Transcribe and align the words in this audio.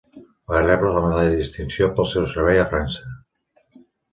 Va 0.53 0.61
rebre 0.61 0.93
la 0.95 1.03
Medalla 1.03 1.27
de 1.35 1.43
distinció 1.43 1.91
pel 1.99 2.09
seu 2.15 2.27
servei 2.35 2.63
a 2.63 2.67
França. 2.73 3.15